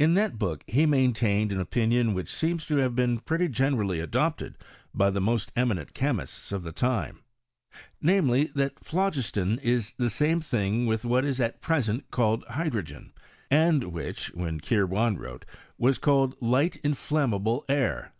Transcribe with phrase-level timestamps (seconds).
[0.00, 4.00] In that book he main tained an opinion which seems to have been pretty generally
[4.00, 4.58] adopted
[4.92, 7.20] by the most eminent chemists of the time;
[8.02, 13.12] namely, that phlogiston is the same thing with what is at present called hydrogen^
[13.48, 15.44] and which, when Kirwan vnrote,
[15.78, 18.12] was called light tii JUmmable air.